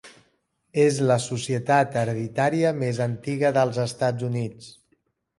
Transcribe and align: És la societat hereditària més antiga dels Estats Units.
És 0.83 0.95
la 1.09 1.17
societat 1.25 1.97
hereditària 2.03 2.71
més 2.85 3.01
antiga 3.05 3.51
dels 3.59 3.77
Estats 3.85 4.27
Units. 4.29 4.71